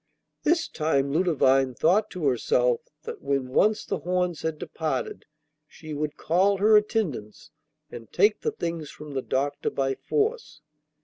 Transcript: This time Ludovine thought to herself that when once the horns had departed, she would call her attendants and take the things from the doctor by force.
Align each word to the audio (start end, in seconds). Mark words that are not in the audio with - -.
This 0.41 0.67
time 0.67 1.13
Ludovine 1.13 1.75
thought 1.75 2.09
to 2.09 2.25
herself 2.25 2.81
that 3.03 3.21
when 3.21 3.49
once 3.49 3.85
the 3.85 3.99
horns 3.99 4.41
had 4.41 4.57
departed, 4.57 5.25
she 5.67 5.93
would 5.93 6.17
call 6.17 6.57
her 6.57 6.75
attendants 6.75 7.51
and 7.91 8.11
take 8.11 8.41
the 8.41 8.49
things 8.49 8.89
from 8.89 9.13
the 9.13 9.21
doctor 9.21 9.69
by 9.69 9.93
force. 9.93 10.61